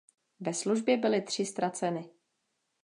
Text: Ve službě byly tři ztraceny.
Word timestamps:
Ve 0.39 0.53
službě 0.53 0.97
byly 0.97 1.21
tři 1.21 1.45
ztraceny. 1.45 2.09